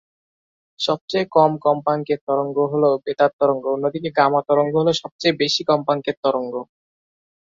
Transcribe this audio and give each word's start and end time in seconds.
সবচেয়ে 0.79 1.25
কম 1.31 1.51
কম্পাঙ্কের 1.65 2.19
তরঙ্গ 2.27 2.57
হল 2.71 2.83
বেতার 3.05 3.31
তরঙ্গ, 3.39 3.63
অন্যদিকে 3.75 4.09
গামা 4.17 4.41
তরঙ্গ 4.47 4.73
হল 4.77 4.89
সবচেয়ে 5.01 5.39
বেশি 5.41 5.61
কম্পাঙ্কের 5.69 6.15
তরঙ্গ। 6.23 6.53